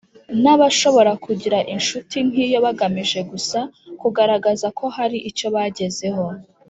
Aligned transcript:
N 0.41 0.43
abashobora 0.55 1.11
kugira 1.25 1.57
incuti 1.73 2.17
nk 2.27 2.35
iyo 2.45 2.57
bagamije 2.65 3.19
gusa 3.31 3.59
kugaragaza 4.01 4.67
ko 4.77 4.85
hari 4.95 5.17
icyo 5.29 5.47
bagezeho 5.55 6.25